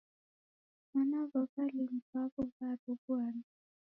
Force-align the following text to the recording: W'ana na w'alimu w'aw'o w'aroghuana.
W'ana 0.93 1.09
na 1.33 1.41
w'alimu 1.55 1.97
w'aw'o 2.09 2.41
w'aroghuana. 2.53 3.45